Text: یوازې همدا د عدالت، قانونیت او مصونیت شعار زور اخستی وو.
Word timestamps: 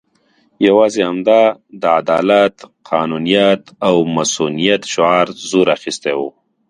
یوازې 0.67 1.01
همدا 1.09 1.41
د 1.81 1.83
عدالت، 1.99 2.55
قانونیت 2.91 3.63
او 3.87 3.95
مصونیت 4.15 4.81
شعار 4.93 5.27
زور 5.49 5.67
اخستی 5.77 6.13
وو. 6.17 6.29